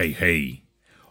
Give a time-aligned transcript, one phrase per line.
[0.00, 0.62] Hej, hej.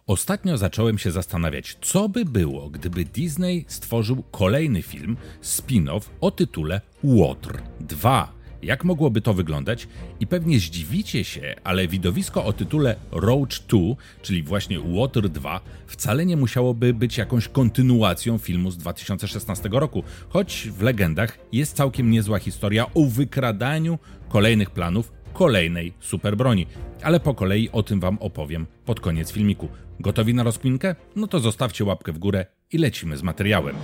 [0.07, 6.81] Ostatnio zacząłem się zastanawiać, co by było, gdyby Disney stworzył kolejny film, spin-off o tytule
[7.03, 8.31] Łotr 2.
[8.63, 9.87] Jak mogłoby to wyglądać?
[10.19, 13.79] I pewnie zdziwicie się, ale widowisko o tytule Roach 2,
[14.21, 20.69] czyli właśnie Water 2, wcale nie musiałoby być jakąś kontynuacją filmu z 2016 roku, choć
[20.77, 23.99] w legendach jest całkiem niezła historia o wykradaniu
[24.29, 26.67] kolejnych planów kolejnej superbroni.
[27.03, 29.67] Ale po kolei o tym Wam opowiem pod koniec filmiku.
[29.99, 30.95] Gotowi na rozkminkę?
[31.15, 33.75] No to zostawcie łapkę w górę i lecimy z materiałem.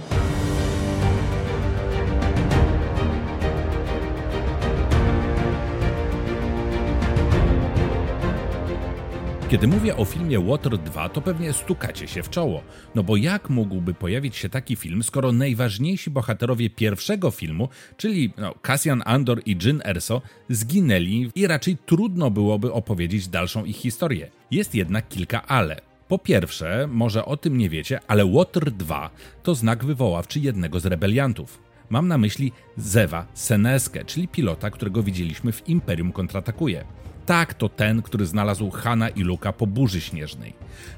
[9.50, 12.64] Kiedy mówię o filmie Water 2, to pewnie stukacie się w czoło.
[12.96, 18.56] No bo jak mógłby pojawić się taki film, skoro najważniejsi bohaterowie pierwszego filmu, czyli no,
[18.62, 24.32] Cassian Andor i Jyn Erso, zginęli i raczej trudno byłoby opowiedzieć dalszą ich historię.
[24.52, 25.82] Jest jednak kilka ale.
[26.08, 29.10] Po pierwsze, może o tym nie wiecie, ale Water 2
[29.44, 31.62] to znak wywoławczy jednego z rebeliantów.
[31.90, 36.86] Mam na myśli Zewa Seneskę, czyli pilota, którego widzieliśmy w Imperium kontratakuje.
[37.26, 40.54] Tak, to ten, który znalazł Hana i Luka po burzy śnieżnej.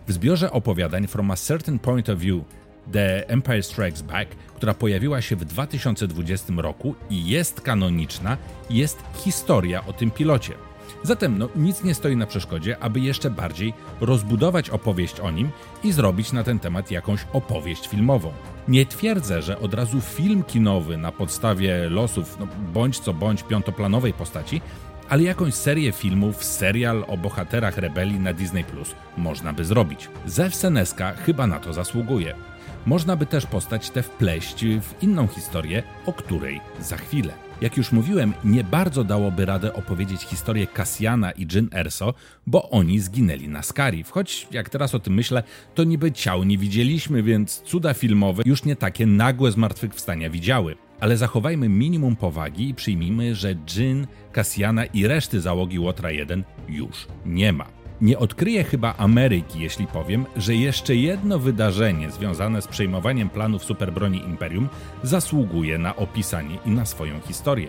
[0.08, 2.44] W zbiorze opowiadań From a Certain Point of View
[2.92, 8.38] The Empire Strikes Back, która pojawiła się w 2020 roku i jest kanoniczna,
[8.70, 10.54] jest historia o tym pilocie.
[11.04, 15.50] Zatem no, nic nie stoi na przeszkodzie, aby jeszcze bardziej rozbudować opowieść o nim
[15.84, 18.32] i zrobić na ten temat jakąś opowieść filmową.
[18.68, 24.14] Nie twierdzę, że od razu film kinowy na podstawie losów, no, bądź co bądź piątoplanowej
[24.14, 24.62] postaci,
[25.10, 30.10] ale jakąś serię filmów, serial o bohaterach rebelii na Disney Plus można by zrobić.
[30.26, 32.36] Zew Seneska chyba na to zasługuje.
[32.86, 37.34] Można by też postać tę wpleść w inną historię, o której za chwilę.
[37.62, 42.14] Jak już mówiłem, nie bardzo dałoby radę opowiedzieć historię Cassiana i Jyn Erso,
[42.48, 44.12] bo oni zginęli na Scarif.
[44.12, 45.44] Choć jak teraz o tym myślę,
[45.76, 51.18] to niby ciał nie widzieliśmy, więc cuda filmowe już nie takie nagłe zmartwychwstania widziały ale
[51.18, 57.54] zachowajmy minimum powagi i przyjmijmy, że Jin, Cassiana i reszty załogi Łotra 1 już nie
[57.54, 57.66] ma.
[58.02, 64.18] Nie odkryję chyba Ameryki, jeśli powiem, że jeszcze jedno wydarzenie związane z przejmowaniem planów superbroni
[64.18, 64.70] Imperium
[65.04, 67.68] zasługuje na opisanie i na swoją historię.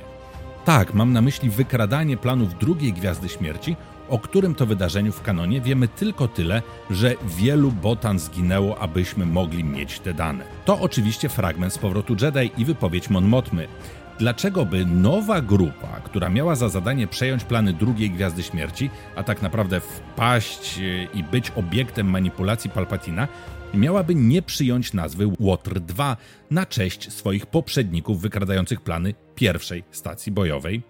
[0.65, 3.77] Tak, mam na myśli wykradanie planów drugiej Gwiazdy Śmierci,
[4.09, 9.65] o którym to wydarzeniu w kanonie wiemy tylko tyle, że wielu botan zginęło, abyśmy mogli
[9.65, 10.45] mieć te dane.
[10.65, 13.69] To oczywiście fragment z powrotu Jedi i wypowiedź Mon Mothmy.
[14.19, 19.43] Dlaczego by nowa grupa, która miała za zadanie przejąć plany drugiej Gwiazdy Śmierci, a tak
[19.43, 23.29] naprawdę wpaść e, i być obiektem manipulacji Palpatina,
[23.75, 26.17] miałaby nie przyjąć nazwy Water 2
[26.51, 30.83] na cześć swoich poprzedników wykradających plany pierwszej stacji bojowej?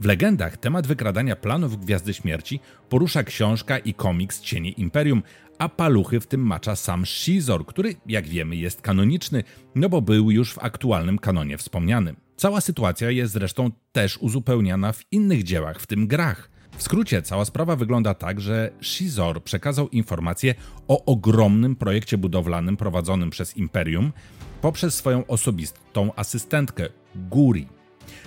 [0.00, 5.22] W legendach temat wykradania planów Gwiazdy Śmierci porusza książka i komiks Cienie Imperium,
[5.58, 9.44] a paluchy w tym macza sam Shizor, który, jak wiemy, jest kanoniczny,
[9.74, 12.25] no bo był już w aktualnym kanonie wspomnianym.
[12.36, 16.50] Cała sytuacja jest zresztą też uzupełniana w innych dziełach, w tym grach.
[16.76, 20.54] W skrócie, cała sprawa wygląda tak, że Shizor przekazał informacje
[20.88, 24.12] o ogromnym projekcie budowlanym prowadzonym przez Imperium
[24.60, 27.68] poprzez swoją osobistą asystentkę, Guri.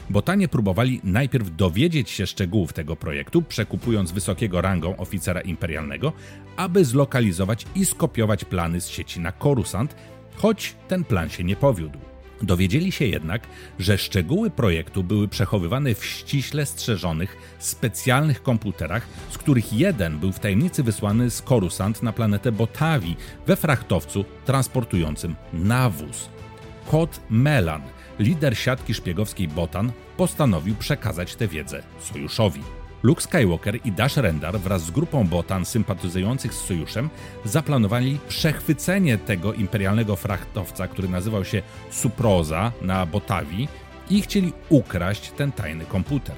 [0.09, 6.13] Botanie próbowali najpierw dowiedzieć się szczegółów tego projektu, przekupując wysokiego rangą oficera imperialnego,
[6.57, 9.95] aby zlokalizować i skopiować plany z sieci na Coruscant,
[10.35, 12.08] choć ten plan się nie powiódł.
[12.41, 13.47] Dowiedzieli się jednak,
[13.79, 20.39] że szczegóły projektu były przechowywane w ściśle strzeżonych, specjalnych komputerach, z których jeden był w
[20.39, 23.15] tajemnicy wysłany z Coruscant na planetę Botawi
[23.47, 26.29] we frachtowcu transportującym nawóz.
[26.91, 27.81] Kod Melan–
[28.19, 32.78] lider siatki szpiegowskiej Botan postanowił przekazać tę wiedzę sojuszowi.
[33.03, 37.09] Luke Skywalker i Dash Rendar wraz z grupą Botan sympatyzujących z sojuszem
[37.45, 41.61] zaplanowali przechwycenie tego imperialnego frachtowca, który nazywał się
[41.91, 43.67] Suproza na Botawi
[44.09, 46.35] i chcieli ukraść ten tajny komputer.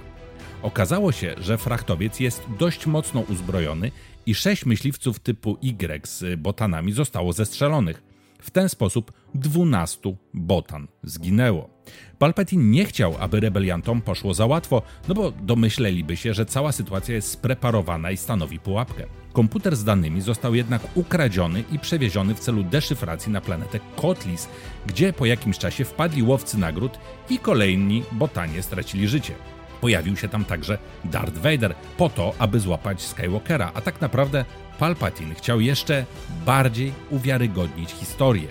[0.62, 3.92] Okazało się, że frachtowiec jest dość mocno uzbrojony
[4.26, 8.04] i sześć myśliwców typu Y z botanami zostało zestrzelonych.
[8.42, 11.81] W ten sposób 12 botan zginęło.
[12.20, 17.16] Palpatine nie chciał, aby rebeliantom poszło za łatwo, no bo domyśleliby się, że cała sytuacja
[17.16, 19.04] jest spreparowana i stanowi pułapkę.
[19.34, 24.48] Komputer z danymi został jednak ukradziony i przewieziony w celu deszyfracji na planetę Kotlis,
[24.86, 27.00] gdzie po jakimś czasie wpadli łowcy nagród
[27.30, 29.34] i kolejni botanie stracili życie.
[29.82, 34.46] Pojawił się tam także Darth Vader po to, aby złapać Skywalkera, a tak naprawdę
[34.80, 36.06] Palpatine chciał jeszcze
[36.46, 38.48] bardziej uwiarygodnić historię.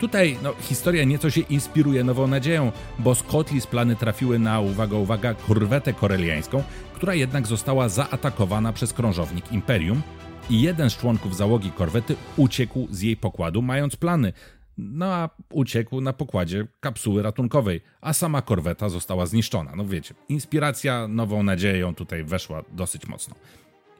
[0.00, 4.96] Tutaj no, historia nieco się inspiruje nową nadzieją, bo z Kotlis plany trafiły na, uwaga,
[4.96, 6.62] uwaga, korwetę koreliańską,
[6.94, 10.02] która jednak została zaatakowana przez krążownik Imperium
[10.50, 14.32] i jeden z członków załogi korwety uciekł z jej pokładu, mając plany.
[14.78, 19.76] No a uciekł na pokładzie kapsuły ratunkowej, a sama korweta została zniszczona.
[19.76, 23.34] No wiecie, inspiracja nową nadzieją tutaj weszła dosyć mocno.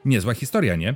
[0.05, 0.95] Niezła historia, nie?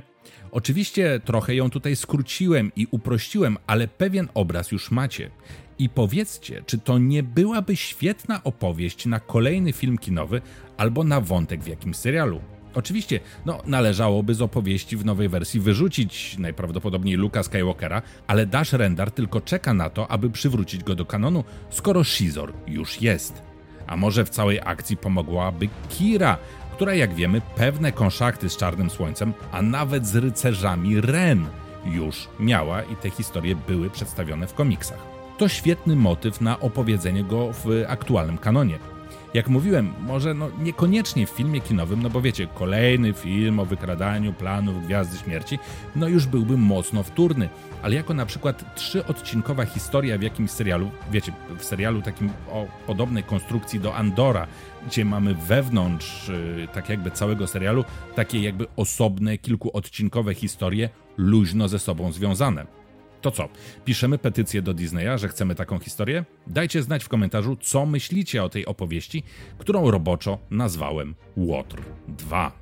[0.50, 5.30] Oczywiście trochę ją tutaj skróciłem i uprościłem, ale pewien obraz już macie.
[5.78, 10.42] I powiedzcie, czy to nie byłaby świetna opowieść na kolejny film kinowy
[10.76, 12.40] albo na wątek w jakimś serialu?
[12.74, 19.10] Oczywiście, no, należałoby z opowieści w nowej wersji wyrzucić najprawdopodobniej Luka Skywalkera, ale Dash Rendar
[19.10, 23.42] tylko czeka na to, aby przywrócić go do kanonu, skoro Shizor już jest.
[23.86, 26.38] A może w całej akcji pomogłaby Kira,
[26.80, 31.46] która jak wiemy pewne konszakty z Czarnym Słońcem, a nawet z rycerzami Ren
[31.84, 34.98] już miała i te historie były przedstawione w komiksach.
[35.38, 38.78] To świetny motyw na opowiedzenie go w aktualnym kanonie.
[39.34, 44.32] Jak mówiłem, może no niekoniecznie w filmie kinowym, no bo wiecie, kolejny film o wykradaniu
[44.32, 45.58] planów Gwiazdy Śmierci,
[45.96, 47.48] no już byłby mocno wtórny,
[47.82, 53.22] ale jako na przykład trzyodcinkowa historia w jakimś serialu, wiecie, w serialu takim o podobnej
[53.22, 54.46] konstrukcji do Andora,
[54.86, 57.84] gdzie mamy wewnątrz yy, tak jakby całego serialu
[58.14, 62.79] takie jakby osobne, kilkuodcinkowe historie, luźno ze sobą związane.
[63.20, 63.48] To co?
[63.84, 66.24] Piszemy petycję do Disneya, że chcemy taką historię?
[66.46, 69.22] Dajcie znać w komentarzu, co myślicie o tej opowieści,
[69.58, 72.52] którą roboczo nazwałem Łotr 2.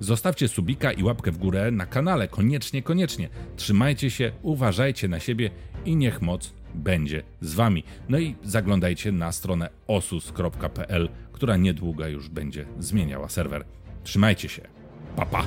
[0.00, 3.28] Zostawcie subika i łapkę w górę na kanale, koniecznie, koniecznie.
[3.56, 5.50] Trzymajcie się, uważajcie na siebie
[5.84, 7.84] i niech moc będzie z wami.
[8.08, 13.64] No i zaglądajcie na stronę osus.pl, która niedługo już będzie zmieniała serwer.
[14.04, 14.62] Trzymajcie się.
[15.16, 15.46] Pa pa!